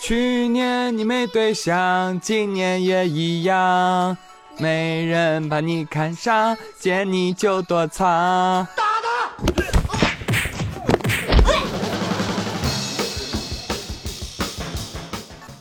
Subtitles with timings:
[0.00, 4.16] 去年你没对象，今年也一样，
[4.58, 8.66] 没人把你看上，见你就躲藏。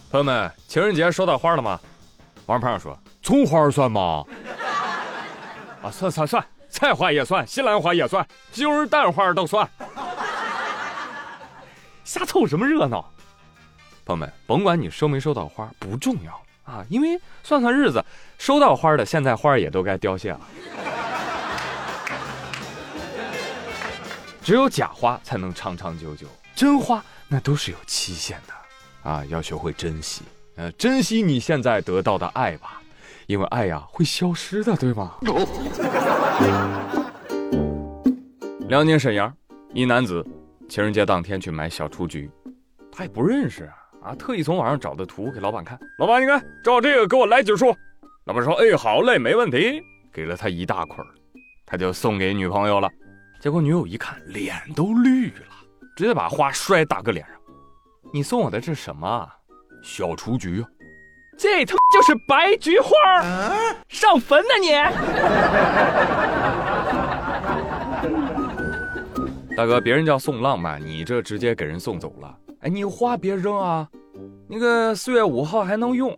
[0.09, 1.79] 朋友们，情人节收到花了吗？
[2.45, 4.23] 王胖说：“葱花算吗？”
[5.81, 9.67] 啊，算算算，菜花也算，西兰花也算，鸡儿蛋花都算。
[12.03, 13.05] 瞎凑什么热闹？
[14.11, 18.03] 朋友们，甭管你收没收到花，不重要啊，因为算算日子，
[18.37, 20.39] 收到花的现在花也都该凋谢了。
[24.43, 29.09] 只有假花才能长长久久，真花那都是有期限的。
[29.09, 30.23] 啊，要学会珍惜，
[30.57, 32.81] 呃，珍惜你现在得到的爱吧，
[33.27, 35.15] 因为爱呀会消失的，对吗？
[38.67, 39.33] 辽宁沈阳，
[39.73, 40.25] 一男子
[40.67, 42.29] 情人节当天去买小雏菊，
[42.91, 47.75] 他也不认识啊，啊，特意从网上找的图给老板看，老板你看，照这个给我来几束。
[48.25, 49.81] 老板说，哎，好嘞，没问题，
[50.11, 51.05] 给了他一大捆
[51.65, 52.89] 他就送给女朋友了。
[53.39, 55.45] 结果女友一看，脸都绿了，
[55.95, 57.35] 直接把花摔大哥脸上。
[58.11, 59.29] 你送我的这是什么？
[59.83, 60.65] 小雏菊，
[61.37, 62.91] 这他妈就是白菊花
[63.87, 64.69] 上坟呢你！
[69.55, 72.37] 大哥，别人叫送浪漫，你这直接给人送走了。
[72.61, 73.87] 哎，你花别扔啊，
[74.47, 76.15] 那个四月五号还能用。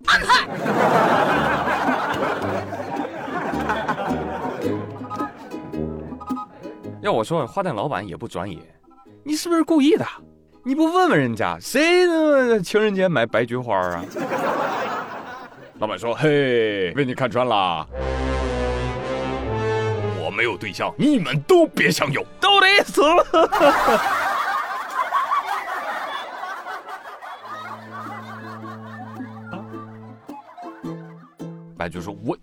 [7.02, 8.58] 要我说，花店老板也不专业，
[9.23, 10.05] 你是不是故意的？
[10.66, 14.03] 你不问问人家，谁情人节买白菊花啊？
[15.80, 17.88] 老板说：“嘿，被你看穿了，
[20.23, 23.25] 我没有对象，你们都别想有，都得死了。”
[31.77, 32.38] 白菊说：“我，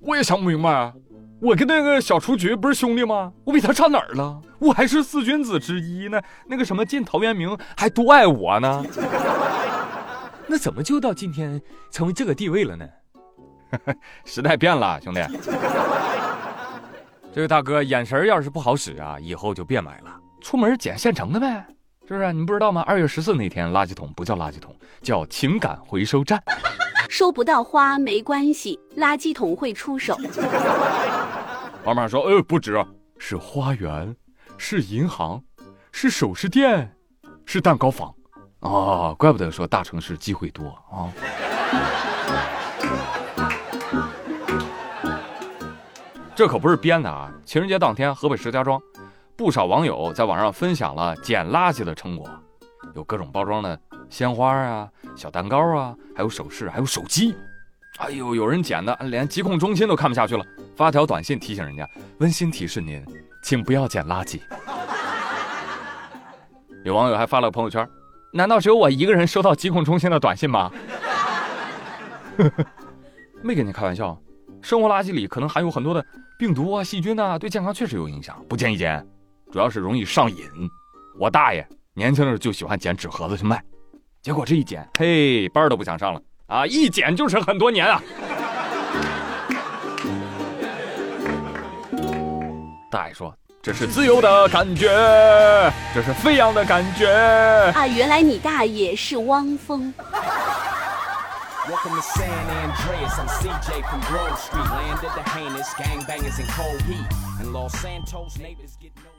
[0.00, 0.92] 我也想不明白啊。”
[1.40, 3.32] 我跟那个小雏菊不是兄弟吗？
[3.44, 4.40] 我比他差哪儿了？
[4.58, 6.20] 我还是四君子之一呢。
[6.46, 8.84] 那个什么进陶渊明还多爱我呢。
[10.46, 11.58] 那怎么就到今天
[11.90, 12.86] 成为这个地位了呢？
[14.26, 15.20] 时代变了，兄弟。
[17.32, 20.14] 这位大哥眼神要是不好使啊，以后就别买了。
[20.42, 21.64] 出门捡现成的呗，
[22.06, 22.32] 是不是？
[22.34, 22.82] 你不知道吗？
[22.86, 26.42] 二月十四那天，垃圾桶不叫垃圾桶，叫情感回收站。
[27.10, 30.16] 收不到花没关系，垃圾桶会出手。
[31.84, 32.80] 妈妈说：“呃，不止，
[33.18, 34.14] 是花园，
[34.56, 35.42] 是银行，
[35.90, 36.94] 是首饰店，
[37.44, 38.14] 是蛋糕房。
[38.60, 41.10] 哦，怪不得说大城市机会多啊。
[46.36, 47.28] ”这可不是编的啊！
[47.44, 48.80] 情人节当天，河北石家庄，
[49.36, 52.30] 不少网友在网上分享了捡垃圾的成果，
[52.94, 53.76] 有各种包装的。
[54.10, 57.34] 鲜花啊，小蛋糕啊，还有首饰，还有手机。
[57.98, 60.44] 哎呦，有人捡的连疾控中心都看不下去了，
[60.76, 61.88] 发条短信提醒人家：
[62.18, 63.04] 温馨提示您，
[63.42, 64.40] 请不要捡垃圾。
[66.84, 67.88] 有网友还发了个朋友圈：
[68.32, 70.70] 难道只有我一个人收到疾控中心的短信吗？
[73.42, 74.18] 没跟你开玩笑，
[74.62, 76.04] 生活垃圾里可能含有很多的
[76.38, 79.06] 病毒啊、细菌啊，对健康确实有影响，不建议捡，
[79.52, 80.38] 主要是容易上瘾。
[81.18, 83.62] 我大爷年轻的时候就喜欢捡纸盒子去卖。
[84.22, 86.66] 结果这一剪，嘿，班都不想上了啊！
[86.66, 88.02] 一剪就是很多年啊。
[92.90, 97.08] 大爷说：“这是自由的感觉，这是飞扬的感觉。”
[97.74, 99.90] 啊，原来你大爷是汪峰。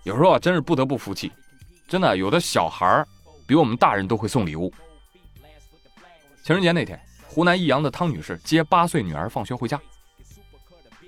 [0.03, 1.31] 有时候啊，真是不得不服气，
[1.87, 3.07] 真的，有的小孩儿
[3.47, 4.71] 比我们大人都会送礼物。
[6.43, 9.79] 情人节那天，湖南益阳的汤女士接八岁女儿放学回家，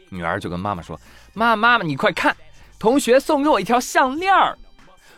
[0.10, 1.00] 女儿就跟妈妈说
[1.34, 2.38] ：“妈妈，妈妈，你快看，
[2.78, 4.56] 同学送给我一条项链儿，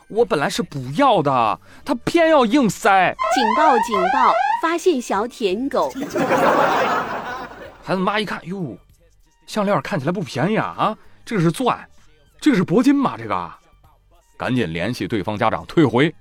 [0.07, 3.77] 我本来是不要的，他偏要硬塞。”警报！
[3.79, 4.33] 警报！
[4.62, 5.91] 发现小舔狗！
[7.83, 8.77] 孩子妈一看，哟，
[9.45, 10.73] 项链看起来不便宜啊！
[10.77, 11.85] 啊，这个是钻，
[12.39, 13.15] 这个是铂金吧？
[13.18, 13.51] 这个，
[14.38, 16.15] 赶紧联系对方家长退回。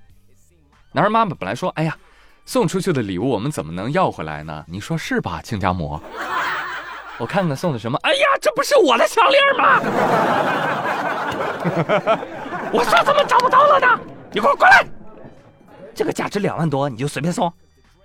[0.91, 1.97] 男孩妈妈本来说：“哎呀。”
[2.45, 4.63] 送出去的礼物我们怎么能要回来呢？
[4.67, 5.99] 你说是吧，亲家母？
[7.17, 7.97] 我看看送的什么？
[8.03, 9.79] 哎呀，这不是我的项链吗？
[12.71, 13.99] 我说怎么找不到了呢？
[14.31, 14.85] 你给我过来！
[15.95, 17.51] 这个价值两万多，你就随便送？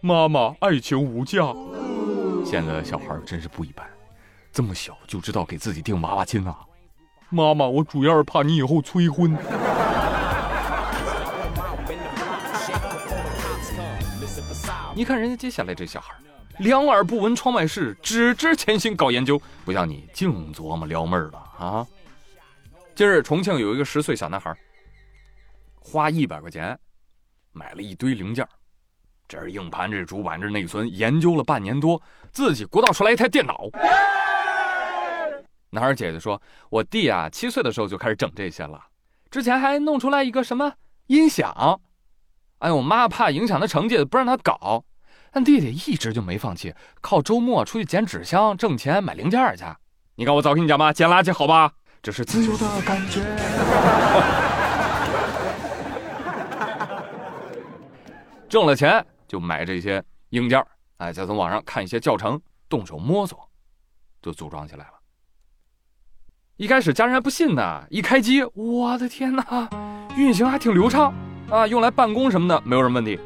[0.01, 1.55] 妈妈，爱情无价。
[2.45, 3.87] 现在的小孩真是不一般，
[4.53, 6.57] 这么小就知道给自己订娃娃亲啊！
[7.29, 9.37] 妈妈，我主要是怕你以后催婚。
[14.95, 16.15] 你看人家接下来这小孩，
[16.59, 21.87] 两耳不闻窗外事，只知潜心搞研究，不像你净琢磨撩妹了啊！
[22.95, 24.55] 今日，重庆有一个十岁小男孩，
[25.81, 26.79] 花一百块钱
[27.53, 28.47] 买了一堆零件，
[29.29, 32.01] 这是硬盘，这是主板，这是内存，研究了半年多，
[32.33, 33.69] 自己鼓捣出来一台电脑。
[35.71, 38.85] 男孩姐姐说：“我弟啊，七岁的时候就开始整这些了，
[39.31, 40.73] 之前还弄出来一个什么
[41.07, 41.81] 音响。
[42.61, 44.85] 哎，我妈怕影响他成绩，不让他搞。
[45.33, 49.65] 但弟弟一直就没放弃，靠周末出去捡纸箱挣钱买零件去。
[50.15, 51.73] 你看我早跟你讲吧，捡垃圾好吧？
[52.03, 53.21] 这是自由的感觉。
[58.49, 60.63] 挣了钱就买这些硬件，
[60.99, 63.49] 哎，再从网上看一些教程，动手摸索，
[64.21, 64.93] 就组装起来了。”
[66.59, 69.71] 一开始家人还不信呢，一开机，我的天哪，
[70.17, 71.15] 运行还挺流畅
[71.51, 73.19] 啊，用来办公什么的没有什么问题。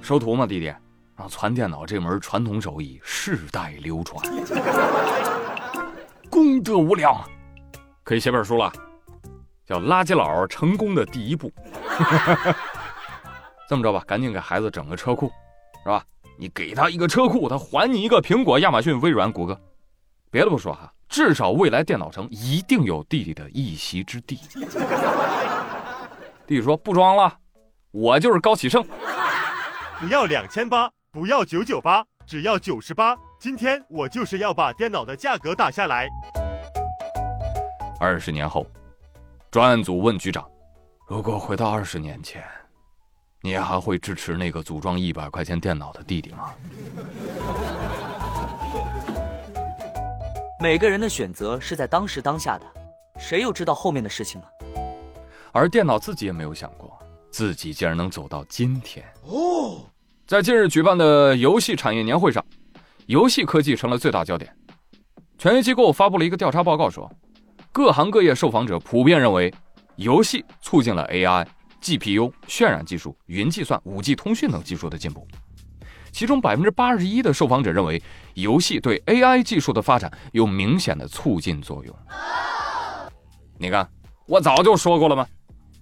[0.00, 0.68] 收徒嘛，弟弟，
[1.16, 4.24] 啊，传电脑这门传统手艺世代流传，
[6.30, 7.14] 功德无量，
[8.02, 8.72] 可以写本书了，
[9.66, 11.52] 叫《垃圾佬成功的第一步》。
[13.68, 15.30] 这么着吧，赶紧给孩子整个车库，
[15.84, 16.02] 是吧？
[16.38, 19.60] 你给他一个车库，他还你一个苹果、亚马逊、微软、谷歌。
[20.30, 20.90] 别的不说哈。
[21.06, 24.38] 至少未来电脑城一定有弟弟的一席之地。
[26.50, 27.32] 弟弟说不装了，
[27.92, 28.84] 我就是高启盛。
[30.00, 33.16] 不要两千八，不要九九八，只要九十八。
[33.38, 36.08] 今天我就是要把电脑的价格打下来。
[38.00, 38.66] 二十年后，
[39.48, 40.44] 专案组问局长
[41.06, 42.42] ：“如果回到二十年前，
[43.42, 46.52] 你还会支持那个组装一百块钱电脑的弟弟吗？”
[50.58, 52.66] 每个人的选择是在当时当下的，
[53.20, 54.46] 谁又知道后面的事情呢？
[55.52, 56.98] 而电脑自己也没有想过，
[57.30, 59.04] 自己竟然能走到今天。
[59.24, 59.84] 哦，
[60.26, 62.44] 在近日举办的游戏产业年会上，
[63.06, 64.54] 游戏科技成了最大焦点。
[65.38, 67.10] 权威机构发布了一个调查报告，说
[67.72, 69.52] 各行各业受访者普遍认为，
[69.96, 71.46] 游戏促进了 AI、
[71.82, 75.26] GPU、渲染技术、云计算、5G 通讯等技术的进步。
[76.12, 78.02] 其中百分之八十一的受访者认为，
[78.34, 81.94] 游戏对 AI 技术的发展有明显的促进作用。
[83.56, 83.88] 你看，
[84.26, 85.26] 我早就说过了吗？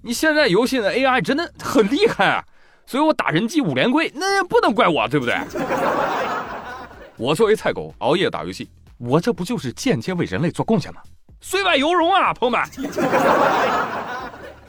[0.03, 2.45] 你现在游戏的 AI 真的很厉害啊，
[2.87, 5.37] 所以我打人机五连跪，那也不能怪我，对不对？
[7.17, 8.69] 我作为菜狗，熬夜打游戏，
[8.99, 11.01] 我这不就是间接为人类做贡献吗？
[11.41, 12.61] 虽败犹荣啊，朋友们！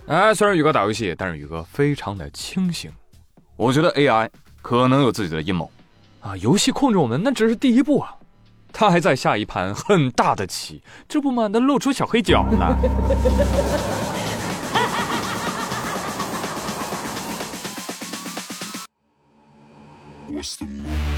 [0.08, 2.92] 哎， 虽然宇哥打游戏，但是宇哥非常的清醒。
[3.56, 4.30] 我觉得 AI。
[4.62, 5.72] 可能有自己的阴谋，
[6.20, 6.36] 啊！
[6.36, 8.14] 游戏控制我们那只是第一步啊，
[8.74, 12.76] 他还在下一盘很大的棋，这不嘛，能露出小黑脚呢。
[20.40, 21.09] what's the move?